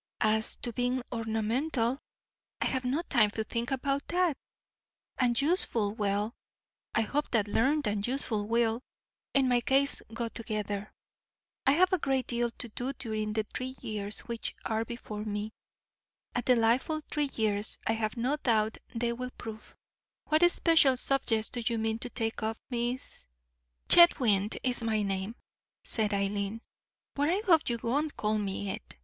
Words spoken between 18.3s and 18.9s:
doubt